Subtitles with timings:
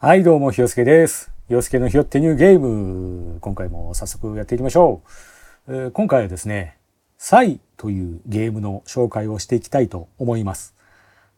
[0.00, 1.30] はい、どうも、ひよすけです。
[1.46, 3.38] ひよすけのひよってニューゲーム。
[3.40, 5.02] 今回も早速やっていきましょ
[5.68, 5.74] う。
[5.74, 6.76] えー今回はですね、
[7.16, 10.74] サイというゲームの紹介をしていきたいと思います。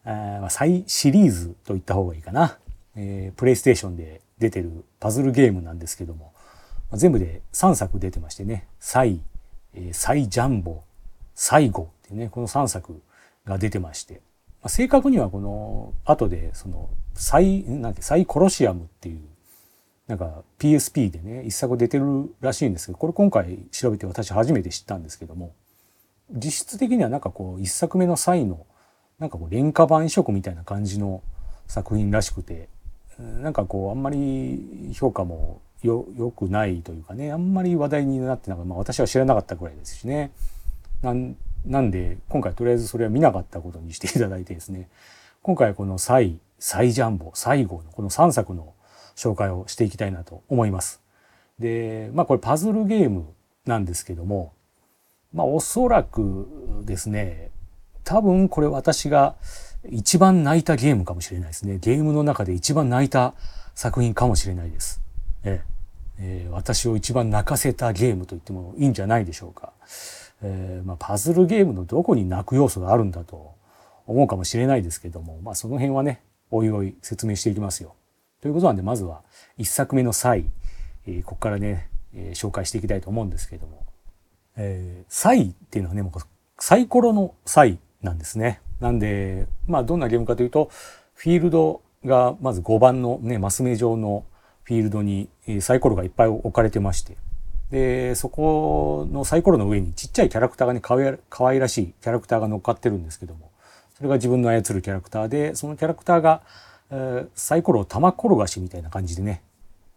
[0.05, 2.57] えーまあサイシリーズと言った方がいいかな。
[2.95, 6.33] えープレイステーションで出てるパズルゲームなんですけども、
[6.89, 9.21] まあ全部で3作出てましてね、サイ、
[9.75, 10.81] えーサイジャンボ、
[11.35, 13.01] サイゴってね、この3作
[13.45, 14.19] が出てまして、
[14.67, 19.21] あ正確にはこの後でそのサイなんだっけサイコロシアムっていう
[20.07, 25.53] なんか PSP でね一作出てるらしいんですけどこれ今回調べて私初めて知ったんですけども
[26.31, 28.65] 実質的にはなんかこう一作目のサイの
[29.19, 31.21] なんかこう廉価版移植みたいな感じの
[31.67, 32.69] 作品らしくて
[33.17, 40.31] なんかこうあんまり評価もよ良くないというかねあんまり話題になってなんか、まあ、私は知らなかったくらいですしね。
[41.01, 41.35] なん
[41.67, 44.89] なんで今回とりあえずそれは見なかったことにしていただいてですね
[45.43, 48.73] 今回はこのサイ、サイジャンボ、最後のこの3作の
[49.15, 51.01] 紹介をしていきたいなと思います。
[51.57, 53.27] で、まあこれパズルゲーム
[53.65, 54.51] なんですけども、
[55.33, 57.49] まあおそらくですね、
[58.03, 59.35] 多分これ私が
[59.89, 61.77] 一番泣いたゲームかもしれないですね。
[61.77, 63.33] ゲームの中で一番泣いた
[63.73, 65.01] 作品かもしれないです。
[65.43, 65.61] え
[66.19, 69.71] え私を一番泣かせたゲームと言ってもいいんじゃないでしょうか。
[70.41, 73.55] えーまあ、パズルゲームのどこに泣く要素があるんだと
[74.05, 76.21] 思うかもしれないですけども、まあ、その辺はね
[76.51, 77.95] おいおい説明していきますよ。
[78.41, 79.23] ということなんでまずは
[79.57, 80.45] 1作目の際、
[81.07, 83.85] えーここからね、えー紹介していきたいと思うんですけども
[84.55, 86.19] 「えー、サイ」っていうのはねもう
[86.59, 88.61] サイコロの「サイ」なんですね。
[88.79, 90.69] なんでまあどんなゲームかというと
[91.15, 94.23] フィールドがまず5番のねマス目状の
[94.63, 95.29] フィールドに
[95.61, 97.17] サイコロがいっぱい置かれてまして
[97.71, 103.51] でそこのサイコロの上にちっちゃいキャラクターがねかわい可愛らしいキャラクターが乗っかってるんですけども
[103.95, 106.41] それが自分の操るキャラクターでそのキャラクターが、
[106.91, 109.41] えーサイコロを玉転がしみたいな感じでね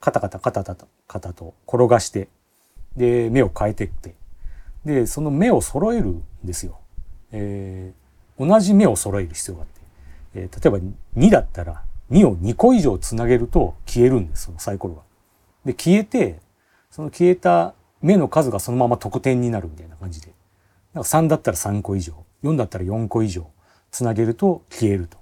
[0.00, 2.28] カタカタカタカタカタと転がして
[2.96, 4.14] で目を変えてって
[4.84, 6.78] でその目を揃えるんですよ。
[7.32, 8.00] えー
[8.38, 9.80] 同じ目を揃える必要があって、
[10.34, 10.86] えー例えば
[11.16, 15.02] 2だったら2を2個以上つなげると消えるんですそのサイコロが。
[15.66, 16.40] で消えて
[16.90, 20.28] その消えた目の数がそのまま得点になるみたいな感じで。
[20.28, 20.36] だか
[20.94, 23.46] ら3だったら3個以上、4だったら4個以上
[23.90, 25.18] つなげると消えると。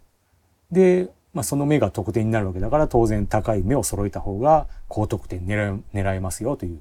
[0.71, 6.81] で、まあ、その目が得点になるわけだから当然高い目を揃えた方が高得点狙え狙えますよという、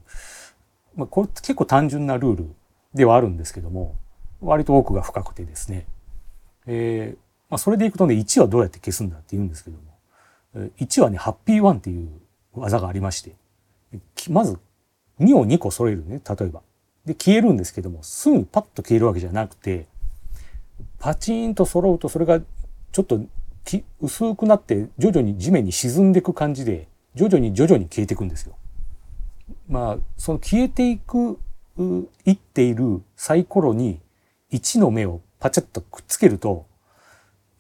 [0.96, 2.56] まあ、これ結構単純なルール
[2.94, 3.96] ではあるんですけども
[4.42, 5.86] 割と奥が深くてですね、
[6.66, 7.18] えー
[7.50, 12.10] まあ、それでいくとね1はどうやって消すんだって言うんですけども1はねハッピーワンっていう
[12.54, 13.36] 技がありまして
[14.30, 14.60] まず
[15.20, 16.62] 2を2個揃えるね例えば。
[17.06, 19.86] で消えるんですけどもすぐにパッと消えるわけじゃなくて
[21.00, 22.42] パチーンと揃うとそれが
[22.92, 23.22] ちょっと
[24.02, 28.56] 薄くなって徐々に地面に沈んでいく感じで徐々に徐々に消えていくんですよ。
[29.70, 31.40] まあその消えていく
[32.26, 34.00] いっているサイコロに
[34.52, 36.66] 1の目をパチャッとくっつけると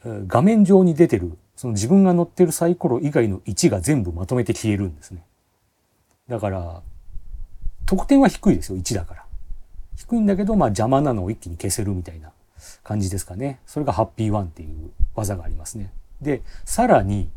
[0.03, 5.23] 画面上に出てるその自分が乗ってるサイコロ以外の1が全部まとめて消えるんですね。
[6.27, 6.81] だから
[7.87, 9.25] 得点は低いですよ1だから。
[9.95, 12.31] 低いんだけどまあ邪魔なのを一気に消せるみたいな
[12.83, 13.59] 感じですかね。
[13.65, 15.91] それがハッピーワンっていう技がありますね。
[16.21, 17.29] でさらに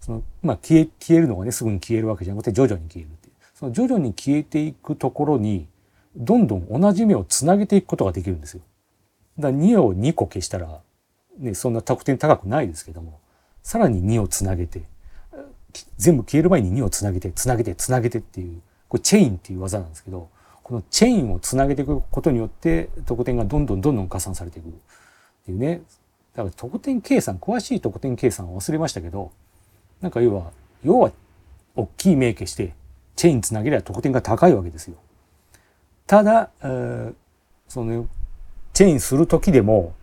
[0.00, 5.68] その、まあ、消え消えるのがねすぐに消えるわけじゃなくて徐々に消えるっていうその徐々に消えていくところに
[6.16, 8.62] どんどん同じ目をつなげていくことができるんですよ。
[9.38, 10.80] だから2を2個消したら、
[11.38, 13.20] ね、そんな得点高くないですけども
[13.62, 14.82] さらに2をつなげて
[15.96, 18.60] 全部消える前に2をつなげてつなげてつなげてっていう
[18.92, 20.28] これチェインっていう技なんですけど
[20.62, 24.72] このチェインをつなげていくことによって得点がどんどんどんどん加算されていくっ
[25.46, 25.80] ていうね
[26.36, 29.32] だから得点計算詳しい得点計算は忘れましたけど
[30.02, 30.50] なんか要は
[30.84, 31.10] 要は
[31.74, 32.74] 大きい名家して
[33.16, 34.96] チェインつなげれば得点が高いわけですよ。
[36.06, 37.14] ただ、えー
[37.72, 38.06] その
[38.74, 39.94] チェインする時でも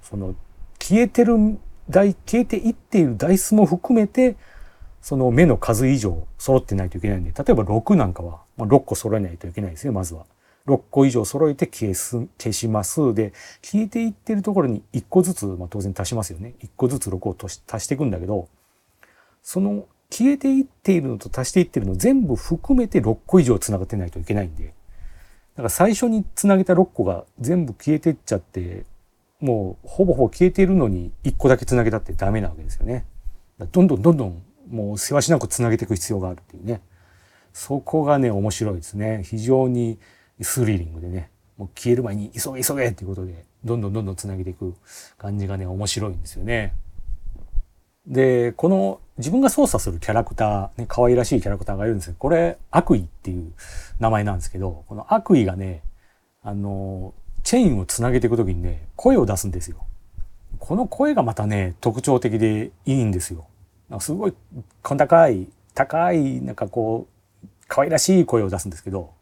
[0.00, 0.34] その
[0.78, 1.58] 消えてる
[1.90, 4.36] 台消えていっているダイスも含めて
[5.00, 10.26] その目の数以上揃ってないといけないんで例えば6なんかは、まあ、6個揃えないといけないですねまずは。
[10.66, 18.48] 6個以上揃えて消す消しますで消えていってるところに1個ずつ、まあ、当然足しますよね1個ずつ6を足し足していくんだけど
[19.42, 24.70] その消えていっているのと足していってるの全部含めて6個以上つながってないといけないんでだ
[25.56, 28.84] から最初につなげた6個が全部消えてっちゃって
[29.40, 33.06] もうほぼほぼ消えているのに1個だけつなげたってダメなわけですよね。
[33.72, 36.80] どんどんどんどんもうせわしなくつなげていく必要があるっていうね
[37.52, 39.98] そこがね面白いですね非常に
[40.40, 44.74] スリリングでねもう消える前に急げ急げっていうことでどんどんどんどんつなげていく
[45.16, 46.74] 感じがね面白いんですよね。
[48.06, 53.52] でこの自分が操作するキャラクター、ね、可愛らしいキャラクターがいるんですけど、これ、悪意っていう
[53.98, 55.82] 名前なんですけど、この悪意がね、
[56.40, 59.78] あの、チェーンをつなげていくときにね、声を出すんですよ。
[60.60, 63.46] この声がまたね、特徴的でいいんですよ。
[64.00, 64.34] すごい、
[64.82, 67.06] こん高い、高い、なんかこ
[67.44, 69.12] う、可愛らしい声を出すんですけど、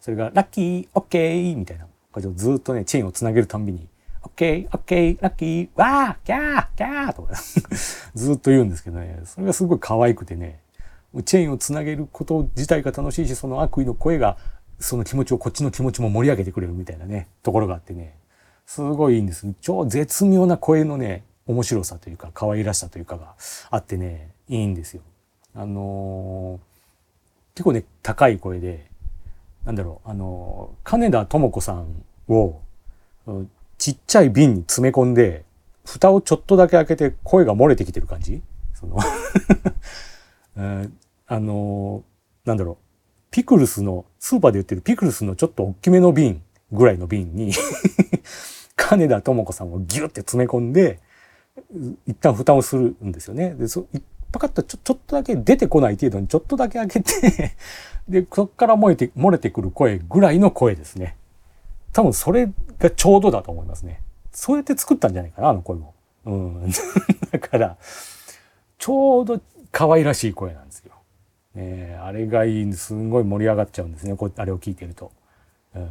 [0.00, 1.86] それが、ラッキー、オッケーみたいな。
[2.34, 3.88] ずっとね、チェーンをつなげるたんびに、
[4.22, 7.34] オッケー、オッケー、ラッキー、わー、キャー、キャーとか
[8.14, 10.60] ずっと言うんですけどね、それがすごい可愛くてね、
[11.24, 14.36] チェーンをつなげること自体が楽しいし、その悪意の声が、
[14.78, 18.16] その気持ちを、こっちの気持ちも盛り上げてくれるみたいなね、ところがあってね、
[18.66, 19.46] すごいいいんです。
[19.60, 23.34] 超絶妙な声のね、面白さというか、可愛らしさというかが
[23.70, 25.02] あってね、いいんですよ。
[25.54, 28.86] あのー、結構ね、高い声で、
[29.64, 32.60] なんだろう、あのー、金田智子さんを、
[33.78, 35.44] ちっちゃい瓶に詰め込んで、
[35.84, 38.40] 蓋をちょっとだけ開けて声が漏れてきてる感じ？
[38.74, 38.98] その、
[41.26, 42.76] あのー、なんだろう。
[43.30, 47.52] ピクルスの、スーパーで売ってるピクルスのちょっと大きめの瓶ぐらいの瓶に
[48.76, 51.00] 金田智子さんをギュッて詰め込んで、
[52.06, 53.54] 一旦蓋をするんですよね。
[53.54, 53.86] で、そ
[54.32, 57.56] パカッとちょちょっとだけ出てこない程度にちょっとだけ開けて
[58.08, 61.16] で、そっから漏れて、漏れてくる声ぐらいの声ですね。
[61.92, 64.00] 多分それがちょうどだと思いますね。
[64.32, 65.94] そうやって作ったんじゃないかな、あの声も。
[66.24, 66.70] うん。
[67.30, 67.76] だから、
[68.78, 69.40] ちょうど
[69.70, 70.92] 可愛らしい声なんですよ。
[71.54, 74.16] ね、あれがいいすんごい盛り上がっちゃうんですね。
[74.16, 75.12] こあれを聞いてると。
[75.74, 75.90] うん、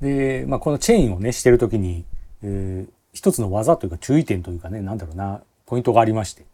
[0.00, 2.04] で、まあ、このチェーンをね、してる時に、
[2.42, 6.44] えー、一つの技というか注意点というかね、なんだろうな、ポイントがありまして。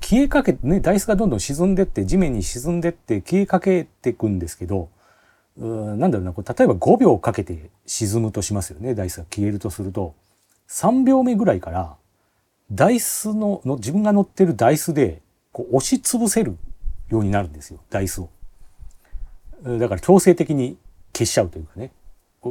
[0.00, 4.90] 消えかけね、ダイスがどんどん沈んでって、地面に沈んでって消えかけていくんですけど、
[5.58, 10.14] うなんだろうな、これ例えば5秒かけて沈むとしますよね、ダイスが消えるとすると、
[10.68, 11.96] 3秒目ぐらいから、
[12.70, 15.22] ダイスの、の自分が乗ってるダイスで、
[15.52, 16.56] こう押し潰せる
[17.08, 18.28] ようになるんですよ、ダイスを。
[19.62, 20.76] だから強制的に
[21.14, 21.92] 消しちゃうというかね、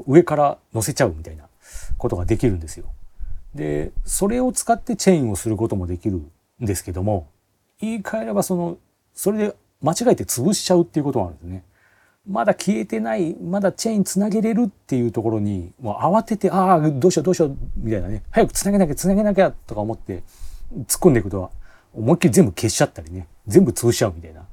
[0.07, 1.47] 上から乗せちゃうみたいな
[1.97, 2.85] ことができるんですよ。
[3.55, 7.27] で、それを使ってチェーンをすることもできるんですけども、
[7.79, 8.77] 言い換えればその、
[9.13, 11.63] それで間違えて潰しちゃうっていうことがあるんですね。
[12.27, 20.23] まだ消えてない、まだチェーンつなげれるっていうところに、もう慌てて、ああ、どうしようどうしよう、みたいなね、早くつなげなきゃつなげなきゃとか思って
[20.87, 21.51] 突っ込んでいくと、
[21.93, 24.45] 思いっきり全部消しちゃったりね、全部潰しちゃうみたいな。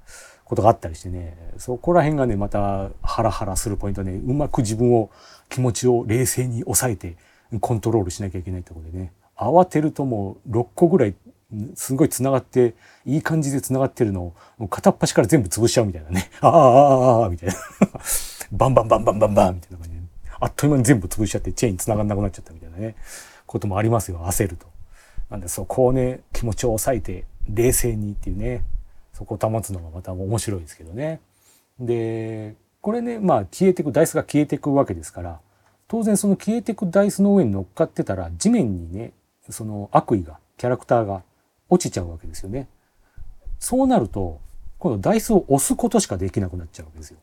[0.53, 5.11] ことがあったりしてね、そこら辺がね、またハラハラするポイントね、うまく自分を、
[5.49, 7.17] 気持ちを冷静に抑えて
[7.61, 11.15] コントロールしなきゃいけないってことでね、慌てるともう6個ぐらい
[11.75, 16.31] すごい繋がって、いい感じで繋がってるのを、片っ端から全部潰しちゃうみたいなね。
[16.41, 17.55] ああ、ああ、ああ、みたいな。
[18.53, 20.03] バンバンバンバンバンバンみたいな感じで、
[20.41, 22.97] あっという間に全部潰しちゃってチェーン繋がんなくなっちゃったみたいなね、
[23.47, 24.67] こともありますよ、焦ると。
[25.31, 28.65] なんでそこをね、気持ちを抑えて、冷静にっていうね、
[29.13, 31.21] そこを保つのがまた面白いですけどね。
[31.79, 35.41] で、これね、まあ消えていく、ダイスが消えていくわけですから、
[35.89, 39.13] 当然その消えてくダイスの上に乗っかってたら、地面にね、
[39.51, 41.23] その悪意が、キャラクターが
[41.69, 42.69] 落ちちゃうわけですよね。
[43.59, 44.41] そうなると、
[44.79, 47.19] 今度ダイスを押すことしかできなくなっちゃうわけですよ。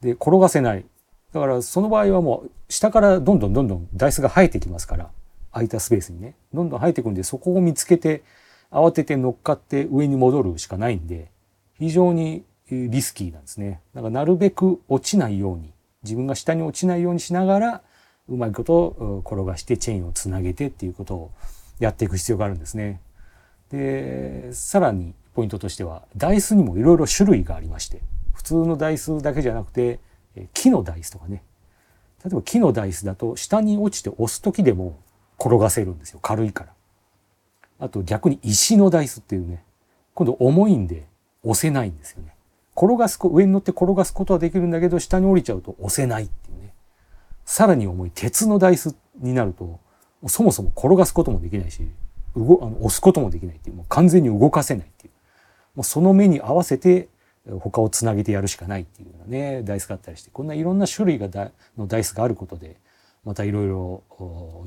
[0.00, 0.84] で、転がせない。
[1.32, 5.10] だからその場合はもう下からどんどんどんどんダイスが生えてきますから、
[5.52, 8.22] 空いたスペースにね、どんどん生えてくんで、そこを見つけて、
[8.70, 11.30] 慌てて乗っかって上に戻るしかないんで、
[11.78, 13.80] 非常にリスキーなんですね。
[13.94, 17.82] だからなるべく落ちないように、自分が下に落ちないようにしながら、
[18.28, 21.30] うまいこと転がしてチェーンをつなげてっていうことを
[21.78, 23.00] やっていく必要があるんですね。
[23.70, 28.00] でさらにポイントとしてはダイスにもいろいろ種類がありまして
[28.32, 30.00] 普通のダイスだけじゃなくて
[30.54, 31.42] 木のダイスとかね。
[32.24, 34.98] 例えば木のダイスだと下に落ちて押す時でも
[35.38, 36.20] 転がせるんですよ。
[36.20, 36.72] 軽いから。
[37.80, 39.62] あと逆に石のダイスっていうね
[40.14, 41.06] 今度重いんで
[41.44, 42.34] 押せないんですよね。
[42.78, 46.72] 転がす上に乗って転がすことはできるんだけど下に降りちゃうと押せないっていうね
[47.44, 49.80] さらに重い鉄のダイスになると
[50.28, 51.82] そもそも転がすこともできないし
[52.36, 55.12] 動あの押すこともできないっていうもう完全に動かせないっていう
[55.74, 57.08] もうその目に合わせて
[57.60, 62.76] 他をつなげてやるしかないっていうようなねダイスがあったりしてこんないろんな種類がだのダイスがあることで
[63.24, 64.02] またいろいろ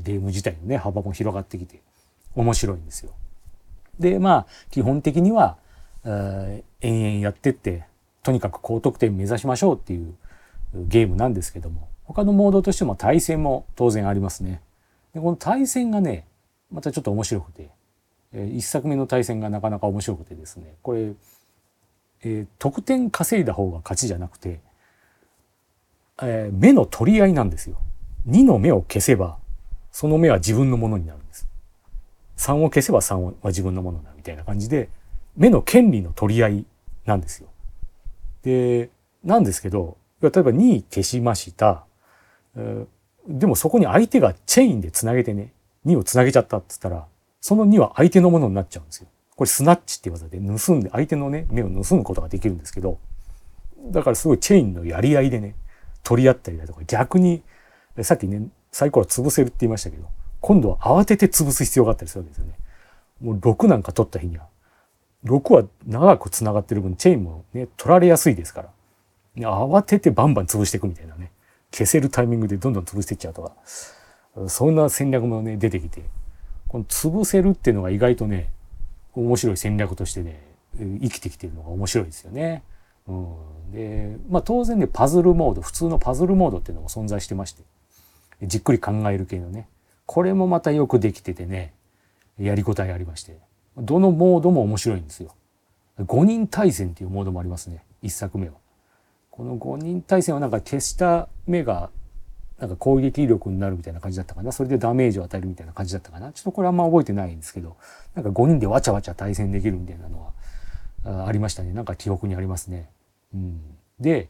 [0.04, 1.82] ゲーム自体のね幅も広がってきて
[2.36, 3.12] 面白いんですよ。
[4.00, 5.58] でまあ基本的には
[6.04, 7.84] 延々やってって
[8.24, 10.16] とにかく高得点目指しましょうっていう
[10.74, 14.62] ゲームなんですけども他のモードとしても対戦も当然ありますね。
[15.14, 16.26] でこの対戦がね
[16.72, 17.70] またちょっと面白くて、
[18.34, 21.14] えー、1作目の対戦がなかなか面白くてですねこれ、
[22.24, 24.60] えー、得点稼いだ方が勝ちじゃなくて、
[26.22, 27.78] えー、目の取り合いなんですよ。
[28.28, 29.38] 2の目を消せば
[29.92, 31.48] その目は自分のものになるんです。
[32.38, 34.90] 3を消せば3は自分のものだみたいな感じで
[35.36, 36.66] 目の権利の取り合い
[37.06, 37.51] なんですよ。
[38.44, 38.90] で、
[39.24, 41.86] なんですけど、例えば2位消しました。
[43.28, 45.54] でもそこに相手がチェインで繋げてね、
[45.86, 47.08] 2を繋げちゃったって言ったら、
[47.40, 49.08] その2は相手のものになっちゃうんですよ。
[49.36, 53.00] これスナッチって技で盗んで、相手のね、目を盗むことができるんですけど、
[53.86, 55.56] だからすごいチェインのやり合いでね、
[56.04, 57.42] 取り合ったりだとか、逆に、
[58.04, 60.08] さっきね、サイコロ潰せるって言いましたけど、
[60.40, 62.54] 今度は慌てて潰す必要があったりするわけですよね。
[63.22, 64.48] もう6なんか取った日には、
[65.26, 68.70] 6は長く繋がってる分、チェーンもね、取られやすいですから、
[69.38, 71.32] 慌ててバンバン潰していくみたいなね、
[71.72, 76.04] 消せるタイミングでどんどん潰していっちゃうとか、そんな戦略もね、出てきて、
[76.68, 78.50] この潰せるっていうのが意外とね、
[79.14, 80.42] 面白い戦略としてね、
[80.78, 82.64] 生きてきてるのが面白いですよね。
[83.08, 87.64] うん、で、まあ当然ね、パズルモード、普通のパズルモードっていうのも存在してまして、
[88.44, 89.68] じっくり考える系のね、
[90.06, 91.74] これもまたよくできててね、
[92.40, 93.38] やりごたえありまして、
[93.78, 95.36] どのモードも面白いんですよ。
[96.00, 98.56] 5人対戦っていうモードもありますね、1作目は。
[99.30, 101.90] この5人対戦はなんか消した目が
[102.60, 104.52] なんか攻撃力になるみたいな感じだったかな。
[104.52, 106.32] それでダメージを与えるみたいな感じだったかな。
[106.32, 107.76] ちょっとこれあんま覚えてないんですけど、
[108.14, 110.32] なんか5人でわちゃわちゃ対戦できるみたいなの
[111.04, 111.74] はありましたね。
[111.74, 112.90] なんか記憶にありますね。
[113.34, 113.62] うん、
[114.00, 114.30] で、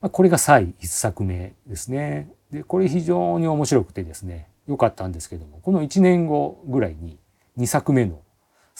[0.00, 2.30] まあ、これが再1作目ですね。
[2.50, 7.18] で、これ非常に面白くてですね、良かったんですけども、この1年後ぐらいに
[7.58, 8.20] 2作目の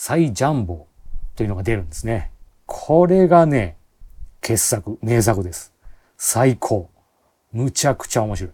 [0.01, 0.87] 再ジャンボ
[1.35, 2.31] というのが出るんですね。
[2.65, 3.75] これがね、
[4.39, 5.73] 傑作、名作です。
[6.17, 6.89] 最高。
[7.51, 8.51] むちゃくちゃ面白い。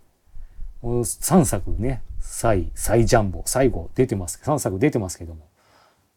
[0.81, 4.41] 3作ね、サイ、サイジャンボ、最後出てます。
[4.43, 5.47] 3作出てますけども、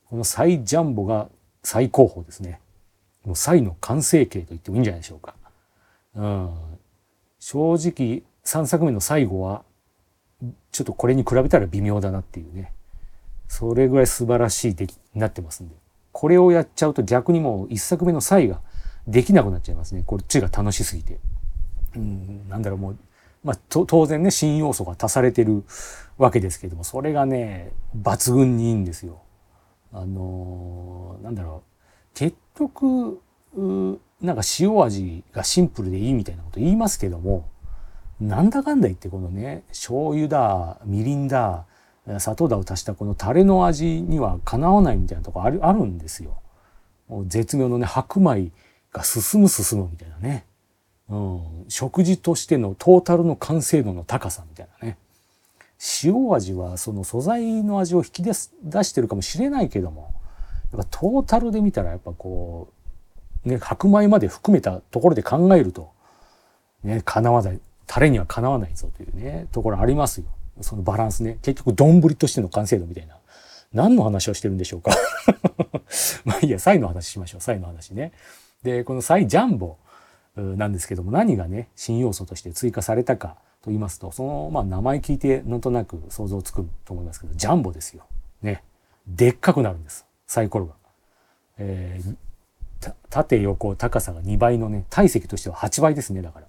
[0.09, 1.29] このサイジャンボが
[1.63, 2.59] 最高峰ですね。
[3.27, 5.35] もうサイの完成形と言ってもいいんじゃないでしょうか。
[6.15, 6.55] うん、
[7.39, 9.63] 正直3作目の最後は
[10.73, 12.73] ちょっとこれに比べたら微妙だなっていうね。
[13.49, 15.75] それぐらい素晴らしい出来になってますんで。
[16.13, 18.61] これをやっちゃうと逆にもう1作目のサイが
[19.07, 20.05] できなくなっちゃいますね。
[20.07, 21.19] こっちが楽しすぎて。
[21.97, 22.99] うん、なんだろうもう
[23.45, 25.65] まあ、当然ね新要素が足されてる
[26.19, 29.23] わけですけどもそれがね抜群にいいんですよ。
[29.93, 33.21] あのー、なんだろう結局
[34.21, 37.49] なんか塩味がシンプルでいいみたいなこと言いますけども
[38.21, 41.65] なんだかんだ言ってこのね醤油だみりんだ
[42.19, 46.39] 砂糖だを足したこのタレの味にはかなわないみたいなとこあるあるんですよ。
[47.27, 48.51] 絶妙のね白米
[48.93, 50.45] が進む進むみたいなね。
[51.11, 54.99] うん、食事としてのトータルの完成度の高さみたいなね
[56.05, 60.13] 塩味はその素材の味を引き出す出してるかもしれないけども
[60.73, 62.69] やっぱトータルで見たらやっぱこ
[63.47, 65.91] うね白米まで含めたところで考えると
[66.85, 70.27] ねかなわないタレにはかなわないぞというねところありますよ
[70.61, 73.17] そのバランスね結局丼としての完成度みたいな
[73.73, 74.93] 何の話をしてるんでしょうか
[76.25, 78.13] まあいいやサイの話しましょうサイの話ね
[78.63, 79.77] でこのサイジャンボ
[80.37, 88.07] なんですけども何がね新要素として追加されたかと言いますとその、まあ、名前聞いてなんとなく想像つくと思いますけどジャンボですよ。
[88.43, 88.63] ね。
[89.07, 90.75] でっかくなるんですサイコロが。
[91.59, 96.47] えー、縦横高さが2倍のね体積としては8倍ですねだから。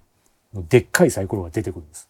[0.68, 2.08] でっかいサイコロが出てくるんです。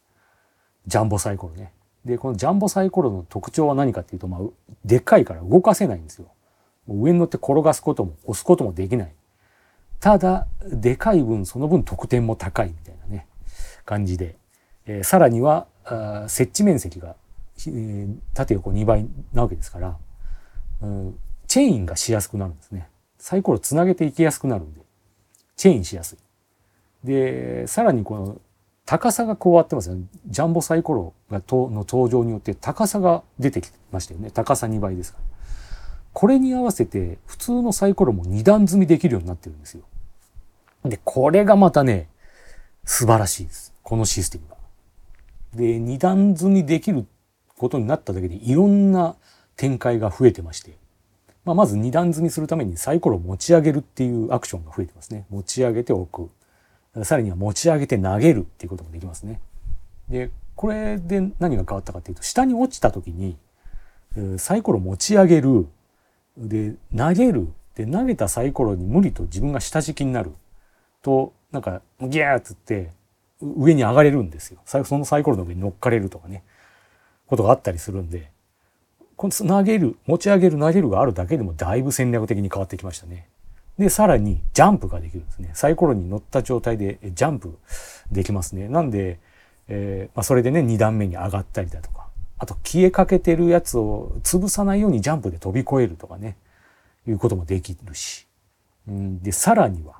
[0.86, 1.72] ジャンボサイコロね。
[2.04, 4.40] でこのジャンボサイコロの特徴は何かっていうと、まあ、
[4.84, 6.26] でっかいから動かせないんですよ。
[6.88, 9.12] 上に乗って転がすことも押すこともできない。
[10.00, 13.26] ただでかい分その分得点も高いみたいなね
[13.84, 14.36] 感じで、
[14.86, 17.16] えー、さらにはあ設置面積が、
[17.66, 19.98] えー、縦横2倍なわけですから、
[20.80, 22.88] うん、チェインがしやすくなるんですね
[23.18, 24.80] サイコロつなげていきやすくなるんで
[25.56, 26.16] チェインしやす
[27.04, 28.40] いでさらにこの
[28.90, 35.24] 高さが加わってますよねジャンボサイコロがとの登場によって高さが出てきましたよね高さ2倍ですから
[36.12, 39.84] これに合わせて普通のサイコロも2段積みできるようになってるんですよ
[40.84, 42.08] で、これがまたね、
[42.84, 43.74] 素晴らしいです。
[43.82, 44.56] このシステムが。
[45.54, 47.06] で、二段積みできる
[47.56, 49.16] ことになっただけでいろんな
[49.56, 50.76] 展開が増えてまして、
[51.44, 55.26] まあ、まず二段積みするためにサイコロを持ち上げるっていうアクションが増えてますね。
[55.28, 56.30] 持ち上げて置く。
[57.04, 59.40] さらには持ち上げて投げるっていうこともできますね。
[60.08, 63.36] で、これで何が変わったかっていうと、下に落ちた時に、
[64.38, 65.66] サイコロ持ち上げる。
[66.36, 67.48] で、投げる。
[67.76, 70.32] で、投げたサイコロに無理と自分が下敷きになる。
[71.02, 72.90] となんかギャーっつって
[73.40, 76.42] 上に上がれるんですよそのサイコロの上に乗っかれるとかね
[77.26, 78.30] ことがあったりするんで
[79.16, 83.28] この投げる持ち上げる投げるがあるだけでもだいぶ戦略的に変わってきましたね。
[83.80, 87.58] でさらにジャンプができるんですねサイコロに乗った状態でジャンプ
[88.12, 88.68] できますね。
[88.68, 89.18] なんで、
[89.68, 92.06] えーまあ、それでね2段目に上がったりだとか
[92.38, 96.36] あと消えかけてるやつを潰さないようにジャンプで飛び越えるとかね
[97.08, 98.26] いうこともできるし、
[98.86, 99.94] うん、でさらには、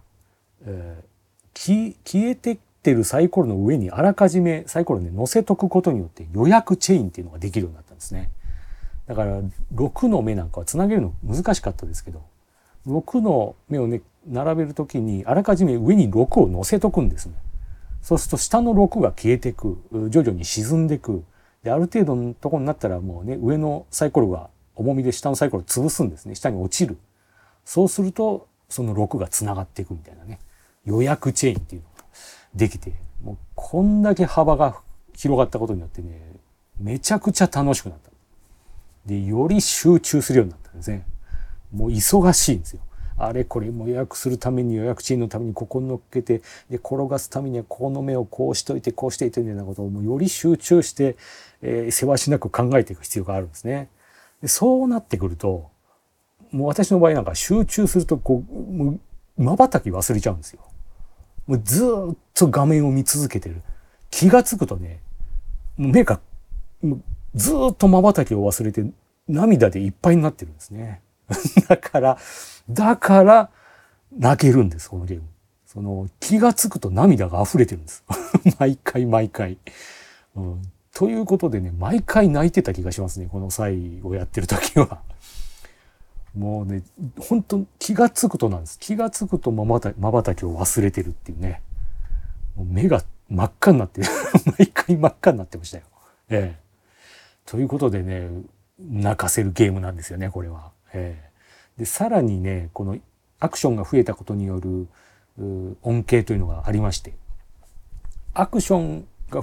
[0.67, 8.31] えー、消えてってるサイコロの上にあらかじめサイコロね載せとくことによって予約チェーンっていうのができるようになったんですね。
[9.07, 9.41] だから
[9.75, 12.23] 6の目なんかはつなげるの難しかったですけど
[12.87, 17.35] 6の目をね並べる時にあらかじめ上に6を乗せとくんですね。
[18.03, 21.25] そうすると下の6が消えていく徐々に沈んでいく。
[21.63, 26.35] である程度のところになったらもうね上のサイコロが重みで下のサイコロ潰すんですね。
[26.35, 26.97] 下に落ちる。
[27.65, 30.39] そうするとその6がつながっていくみたいなね。
[30.87, 32.05] 予約チェーンっていうのが
[32.55, 34.81] できてもうこんだけ幅が
[35.15, 36.19] 広がったことによってね
[36.79, 38.11] めちゃくちゃ楽しくなった。
[39.05, 41.05] でより集中するようになったんですね。
[41.73, 42.81] もう忙しいんですよ
[43.21, 46.39] あれこれも予約するために予約チーンのためにここに乗っけて
[46.71, 51.17] で転がすためにはここの目をこうしといてこうしていてみたいなことをもうより集中して、
[51.61, 53.91] えー、せわしなく考えていく必要があるんですね。
[54.41, 55.69] でそうなってくると
[56.51, 59.01] もう私の場合なんか集中するとこうもう
[59.37, 60.61] 瞬き忘れちゃうんですよ。
[61.47, 63.61] もうずっと画面を見続けてる。
[64.11, 65.01] 気がつくとね
[65.77, 66.21] 目が
[67.35, 68.83] ずっと瞬きを忘れて
[69.29, 71.03] 涙でいっぱいになってるんですね。
[71.69, 72.19] だから、
[72.69, 73.51] だから
[74.17, 75.25] 泣けるんです、このゲーム。
[75.67, 78.05] その気がつくと涙が溢れてるんです。
[78.59, 79.59] 毎回毎回、
[80.35, 80.63] うん。
[80.93, 85.01] ということでね、毎回泣いてた気がしますね、この際をやってる時は。
[86.37, 86.83] もうね、
[87.19, 88.79] 本当気がつくとなんです。
[88.79, 91.63] 気がつくとまばたきを忘れてるっていうね。
[92.57, 94.03] もう目が真っ赤になって
[94.59, 95.85] 毎回真っ赤になってましたよ。
[96.29, 96.61] ええ。
[97.47, 98.29] ということでね、
[98.79, 100.73] 泣かせるゲームなんですよね、これは。
[100.93, 102.97] えー、でさらにねこの
[103.39, 104.89] アクションが増えたことによる
[105.83, 107.15] 恩恵というのがありまして
[108.35, 109.43] アクションが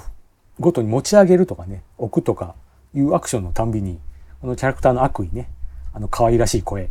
[0.59, 2.55] ごとに持ち上げるとかね置くとか
[2.93, 3.99] いうアクションのたんびに
[4.41, 5.49] このキャラクターの悪意ね
[5.93, 6.89] あの可愛らしい声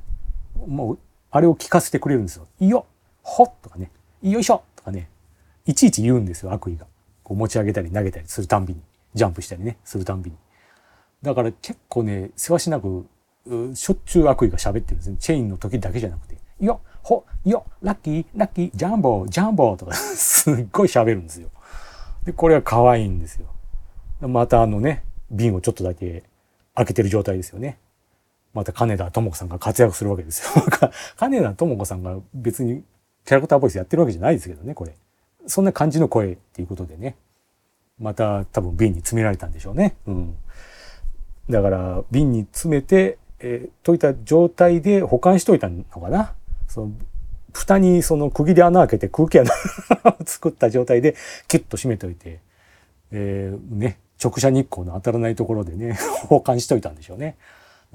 [0.66, 0.98] もう
[1.30, 2.46] あれを聞かせてくれるんですよ。
[2.60, 2.86] いいよ
[3.22, 3.90] ほっとかね
[4.22, 5.08] よいしょとかね
[5.64, 6.86] いちいち言うんですよ悪意が。
[7.22, 8.80] こう持ち上げたり投げたりするたんびに
[9.14, 10.36] ジャンプしたりねするたんびに。
[11.22, 13.06] だから結構ねせわしなく
[13.74, 15.16] しょっちゅう悪意が喋ってるんですね。
[15.18, 16.36] チェインの時だけじゃなくて。
[16.60, 21.50] よほよラッキーラッキージャンボージャンボーとか すっごい喋るんですよ。
[22.24, 23.46] で、これは可愛いんですよ。
[24.28, 26.24] またあのね、瓶をちょっとだけ
[26.74, 27.78] 開けてる状態ですよね。
[28.54, 30.64] また金田智子さんが活躍するわけですよ。
[31.16, 32.82] 金田智子さんが別に
[33.24, 34.94] キャラクターボイスやってるわけじゃないですけどね、これ。
[35.46, 37.16] そんな感じの声っていうことでね。
[37.98, 39.96] また多分瓶に詰められたんでしょうね。
[40.06, 40.36] うん。
[41.48, 46.34] だから瓶に詰めてえー、といた状態で保管しといたのかな？
[46.68, 46.92] その
[47.52, 49.50] 蓋にその釘で穴開けて空気穴
[50.04, 51.16] を作った状態で
[51.48, 52.40] キュッと閉めといて、
[53.12, 55.94] えー、ね、直射日光の当たらないところでね、
[56.28, 57.36] 保管しといたんでしょうね。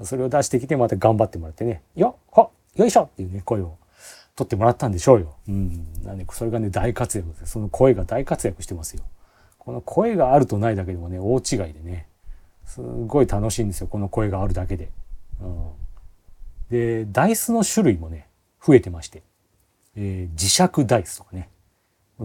[0.02, 3.76] それを出してきてまた頑張ってもらってね、よっほよいしょっていうね、声を
[4.34, 5.34] 取ってもらったんでしょうよ。
[5.48, 5.86] うん。
[6.02, 7.52] なんで、それがね、大活躍です。
[7.52, 9.04] その声が大活躍してますよ。
[9.58, 12.06] この声があるとないだけでもね、大違いでね、
[12.64, 13.86] すごい楽しいんですよ。
[13.86, 14.88] この声があるだけで。
[15.42, 15.70] うん、
[16.70, 18.28] でダイスの種類もね
[18.64, 19.22] 増えてまして、
[19.96, 21.48] えー、磁石ダイスとかね。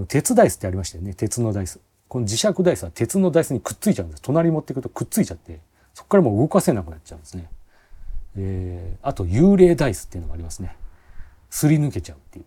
[0.08, 1.13] 鉄ダイスってありましたよね。
[1.13, 1.80] 鉄のダイス。
[2.08, 4.21] この磁石ダイスは鉄のダイスにくっついちゃうんです。
[4.21, 5.60] 隣持っていくとくっついちゃって
[5.93, 7.49] そこからもう動かせなくなっちゃうんですね、
[8.38, 10.75] えー、あと幽霊ダイスっていうのがありますね。
[11.49, 12.45] すり抜けちゃうっていう。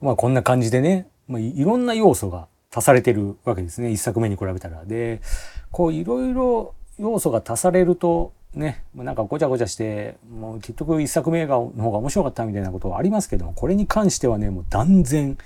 [0.00, 3.90] まあこんな感じでね、まあ、いろんな要素が足されてるわけですね。
[3.90, 4.84] 一作目に比べたら。
[4.84, 5.22] で
[5.70, 15.36] こういろいろ要素が足されるとね、なんかごちゃごちゃして、もう結局一作目がの方が面白かったみたいなことはありますけども、これに関してはね、もう断然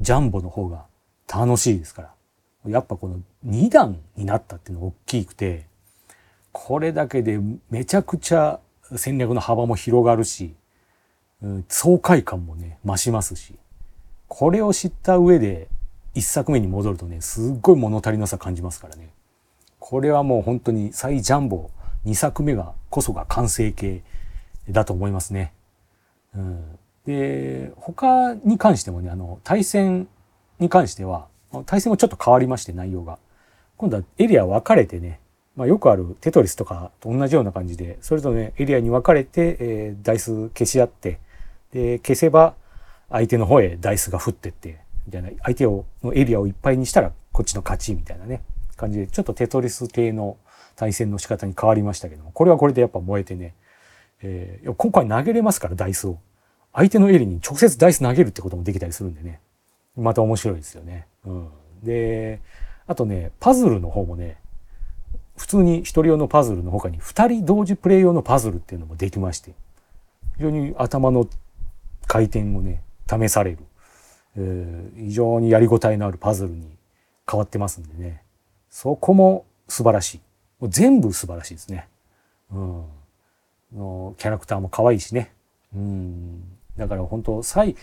[0.00, 0.84] ジャンボの方が
[1.32, 2.02] 楽しいですか
[2.64, 2.70] ら。
[2.70, 5.66] やっぱこの2段になったっていうのが大きくて、
[6.50, 7.38] これだけで
[7.70, 8.58] めちゃくちゃ
[8.96, 10.54] 戦略の幅も広がるし、
[11.68, 13.54] 爽快感もね、増しますし、
[14.26, 15.68] これを知った上で
[16.14, 19.10] 一作目に戻るとね、すっごい物足りなさ感じますからね。
[19.78, 21.70] これはもう本当に最ジャンボ
[22.06, 24.02] 2作目がこそが完成形
[24.70, 25.52] だと思いますね。
[26.34, 30.08] うん、で他に関してもねあの対戦
[30.58, 31.26] に関しては
[31.66, 33.18] 対戦もちょっと変わりまして内容が
[33.76, 35.20] 今度はエリア分かれてね、
[35.56, 41.20] まあ、よくあるテトリスとかと同じような感じでそれぞれ、ね、エリアに分かれて、えー、ダイス消し合って
[41.72, 42.54] で消せば
[43.10, 48.42] 相手の方へダイスが降ってってみたいな相手をのエリアをいっぱいにしたらこっちの勝ちみたいなね
[48.76, 50.36] 感じでちょっとテトリス系の
[50.76, 53.54] 対戦の仕方に変わりましたけどもこれはこれでやっぱ燃えてね、
[54.22, 56.18] えー、今回投げれますからダイスを。
[56.72, 59.40] 相手のエリに直接ダイス投げるってこともできたりするんでね。
[59.96, 61.06] また面白いですよね。
[61.24, 61.48] うん、
[61.82, 62.40] で
[62.86, 64.36] あとねパズルの方もね
[65.36, 69.52] 普通に1人用のパズルの他に2人同時プレイ用のパズルっていうのもできまして
[70.36, 71.26] 非常に頭の
[72.06, 73.58] 回転をね試される、
[74.36, 76.68] えー、非常にやりごたえのあるパズルに
[77.28, 78.22] 変わってますんでね。
[78.70, 80.20] そこも素晴らしい。
[80.60, 81.88] もう全部素晴らしいですね。
[82.52, 82.84] うん、
[83.74, 85.32] のキャラクターも可愛いしね。
[85.74, 86.42] うん、
[86.76, 87.76] だから本当サイ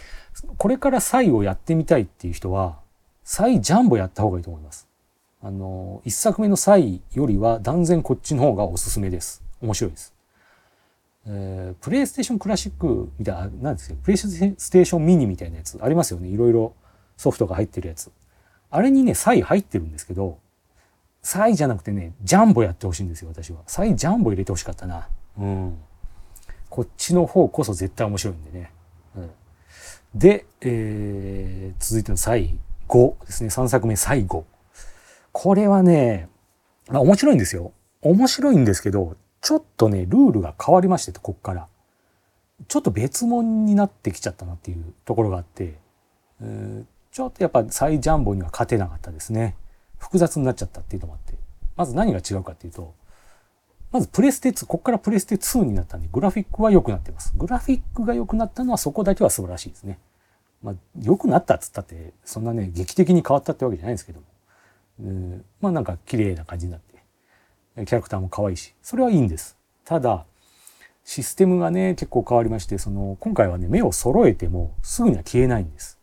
[0.57, 2.79] これからサイをやってみたいっていう人は
[3.23, 4.87] サイジャンボやった方がいいと思います。
[5.41, 9.43] あの一作目のサイよりは断然こっちの方がおすすめです。
[9.61, 10.13] 面白いです。
[11.25, 16.27] えー、プレイステーションクラシックみたいな、なんですけど、プレイステーションミニみたいなやつありますよね。
[16.27, 16.73] いろいろ
[17.15, 18.11] ソフトが入ってるやつ。
[18.69, 20.39] あれにね、サイ入ってるんですけど、
[21.23, 23.61] サイじゃなくてね、ジャンボやってほしいんですよ、私は。
[23.65, 25.07] サイジャンボ入れてほしかったな。
[25.39, 25.77] うん。
[26.69, 28.71] こっちの方こそ絶対面白いんでね。
[29.15, 29.29] うん、
[30.13, 32.55] で、えー、続いてのサイ
[32.89, 33.49] 5ですね。
[33.49, 34.43] 3作目、サイ5。
[35.31, 36.27] これはね、
[36.89, 37.71] まあ面白いんですよ。
[38.01, 41.67] 面白いんですけど、ちょっとね、ルールが変わりましてこっから。
[42.67, 45.77] ちょっと別物になってきちゃったなっていうところがあって、
[46.41, 49.55] えー、ちょっとやっぱサイジャンボには勝てなかったですね。
[50.03, 51.37] 複雑になっちゃったっていうのもあって。
[51.75, 52.93] まず何が違うかっていうと、
[53.91, 57.33] まずプレステ2、こっからプレステ2になったんで、グラフィックは良くなってます。
[57.37, 59.99] グラフィックが良くなったのはそこだけは素晴らしいですね。
[60.61, 64.25] まあ、良くなったっつったって、そんなね、劇的に変わったってわけじゃないんですけども。
[64.99, 69.57] うん、まあなんか綺麗な感じになって、キャラクターも可愛いし、それはいいんです。
[69.85, 70.25] ただ、
[71.03, 75.99] システムがね、結構変わりまして、その、今回はね、目を揃えてもすぐには消えないんです。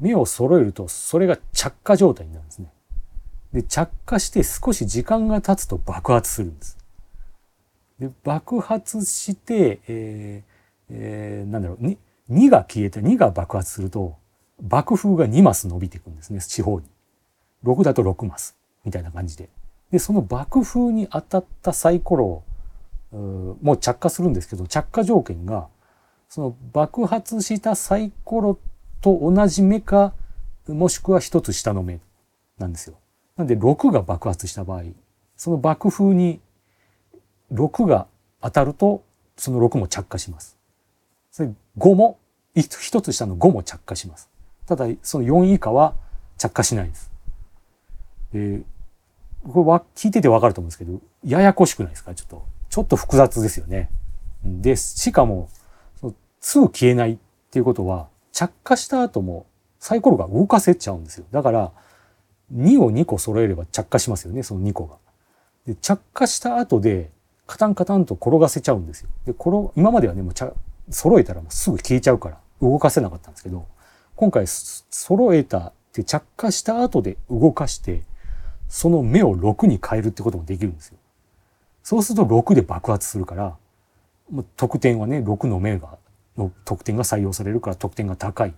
[0.00, 2.72] 目を揃えると、それが着火状態になるんですね。
[3.52, 6.78] で、着火して少し時間が経つと爆発するんです。
[7.98, 11.96] で、爆発して、えー、えー、なんだろう、2,
[12.30, 14.16] 2が消えて2が爆発すると、
[14.60, 16.86] 爆風が2マス伸びていくんですね、地方に。
[17.64, 19.48] 6だと6マス、みたいな感じで。
[19.90, 22.42] で、その爆風に当たったサイコロ
[23.12, 25.68] もう着火するんですけど、着火条件が、
[26.28, 28.58] その爆発したサイコロ
[29.00, 30.12] と同じ目か、
[30.66, 32.00] もしくは一つ下の目
[32.58, 32.98] なんですよ。
[33.38, 34.82] なんで6が爆発した場合、
[35.36, 36.40] その爆風に
[37.52, 38.08] 6が
[38.42, 39.04] 当たると、
[39.36, 40.58] その6も着火します。
[41.30, 42.18] それ5も、
[42.54, 44.28] 一つ下の5も着火します。
[44.66, 45.94] ただ、その4以下は
[46.36, 47.12] 着火しないです。
[48.32, 48.62] で、
[49.44, 52.14] これは聞いててわかると思うんですけど、ややこしくないですか？
[52.14, 52.44] ちょっと。
[52.68, 53.88] ちょっと複雑ですよね。
[54.44, 55.48] で、しかも、
[55.94, 57.18] その2消えないっ
[57.50, 59.46] ていうことは、着火した後も
[59.78, 61.24] サイコロが動かせちゃうんですよ。
[61.30, 61.72] だから、
[62.54, 64.96] 2を2個揃えれば着火しますよね、その2個が。
[65.66, 67.10] で着火した後で、
[67.46, 69.08] カタンカタンと転がせちゃうんですよ。
[69.24, 70.52] で、転、今まではね、もうちゃ、
[70.90, 73.66] 揃えたらもうすぐ消えちゃうから、動かせなかったんですけど、
[74.16, 78.02] 今回、揃えたって着火した後で動かして、
[78.68, 80.98] その目を6に変えるってこともできるんですよ。
[81.82, 83.56] そうすると6で爆発するから、
[84.56, 85.96] 得点はね、6の目が、
[86.36, 88.54] の得点が採用されるから得点が高い。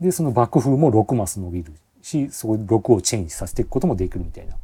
[0.00, 1.72] で、その爆風も6マス伸びる
[2.04, 4.56] し、そこで6をチェンジさせていくこともできるみたいな、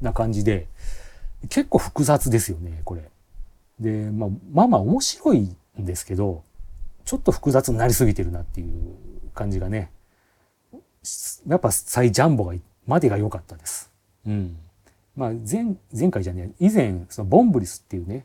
[0.00, 0.66] な感じで、
[1.50, 3.02] 結構複雑ですよね、これ。
[3.78, 6.42] で、まあ、まあまあ面白いんですけど、
[7.04, 8.96] ちょっと複雑になりすぎてるなっていう
[9.34, 9.90] 感じがね、
[11.46, 12.54] やっぱ最ジャンボが、
[12.86, 13.90] までが良かったです。
[14.26, 14.56] うん。
[15.16, 18.24] まあ前、前回じゃね以前、そのボンブリスっていうね、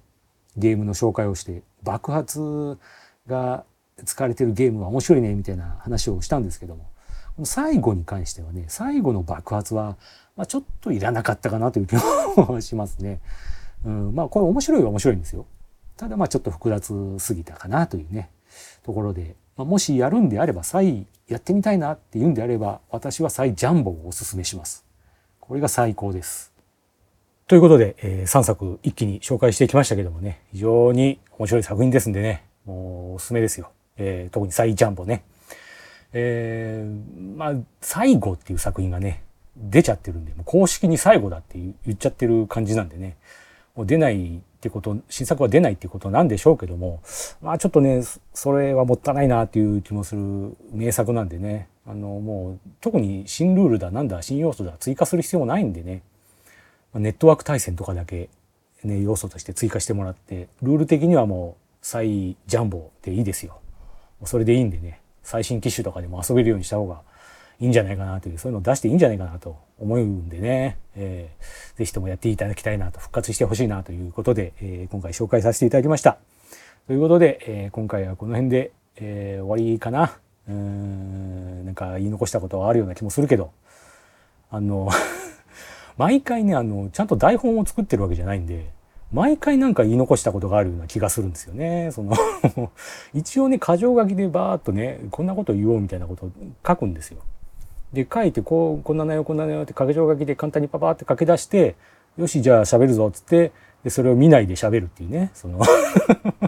[0.55, 2.77] ゲームの紹介をして、爆発
[3.27, 3.65] が
[4.05, 6.85] 使われてるゲームは面白いね、みたいな話をしたんですけども、
[7.45, 9.97] 最後に関してはね、最後の爆発は、
[10.35, 11.95] まあ、ちょっといらなかったかなという気
[12.37, 13.19] も しますね。
[13.85, 15.45] うん、まあこれ面白いは面白いんですよ。
[15.97, 18.29] ただまあちょっと複雑すぎたかなというね、
[18.83, 24.85] ところで、まあ、もしやるんであれば、再やってみたいなって言うんであれば、私は再ジャンボをおすすめします。
[25.39, 26.53] これが最高です。
[27.47, 33.71] ということで、えー、3作一気に紹介してきましたけどもね、非常に面白い作品ですんでね、もうおすすめですよ。
[33.97, 35.23] えー、特に再ジャンボね。
[36.13, 39.23] えー、まあ、最後っていう作品がね、
[39.55, 43.17] 出ちゃってるんで、もう公式に最後だって言っちゃってる感じなんでね、
[43.75, 47.01] もう出ないってこと、新作は出ないってことなんでしょうけども、
[47.41, 48.01] まあちょっとね、
[48.33, 56.01] それはもったいないなっていう気もする名作なんでね、あの、もう特に新ルールだなんだ、新要素だ追加する必要もないんでね、
[56.93, 58.29] ネットワーク対戦とかだけ
[58.83, 63.59] ね、要素として追加してもらって、ルール的にはもう再ジャンボでいいですよ。
[64.25, 67.01] それでいいんでね、最新機種とかでも遊べるようにした方が
[67.59, 76.17] いいんじゃないかなという、そういうのを出していいんじゃないかなと思うんでね、えー、ぜひともやっていただきたいなと、復活してほしいなということで、えー、今回紹介させていただきました。
[76.87, 80.17] ということで、えー、今回はこの辺で、えー、終わりかな。
[80.47, 83.51] うーん、なんか言い残したことはあるような気もするけど、
[84.49, 84.89] あの
[85.95, 88.71] 毎回ね、あの、ちゃんと台本を作ってるわけじゃないんで、
[89.11, 91.89] 毎回なんか言い残したことがあるような気がするんですよね。
[91.91, 92.13] その
[93.13, 96.31] 一応ね、箇条書きでバーっとね、こんなこと言おうみたいなことを
[96.65, 97.21] 書くんですよ。
[97.93, 101.75] で、書いて、こう、こんな内容、こんな内容って箇条書きで簡単にパパって書き出して、
[102.17, 103.51] よし、じゃあ喋るぞっつって、
[103.83, 105.59] で、それを見ないで喋るっていうね、その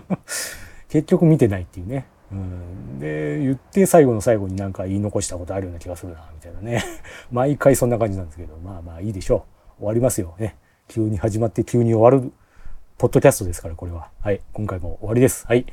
[0.89, 2.05] 結局見てないっていうね。
[2.31, 6.83] うん、で、言って最後の最後になんか言い残したことあるような気がするな、みたいなね。
[7.31, 9.45] 毎回そんな感じなんですけど、まあまあいいでしょ
[9.77, 9.79] う。
[9.79, 10.55] 終わりますよね。
[10.87, 12.31] 急に始まって急に終わる
[13.01, 14.09] ポッドキャストですから、これは。
[14.21, 14.41] はい。
[14.53, 15.47] 今回も終わりです。
[15.47, 15.65] はい。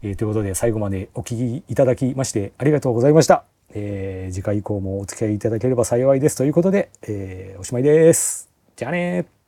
[0.00, 3.44] えー、ということで、最後までお聴きいただきましてありがとうございました。
[3.74, 8.48] えー、次回以降もお付き合いいただければ幸いですということで、えー、おしまいです。
[8.76, 9.39] じゃあね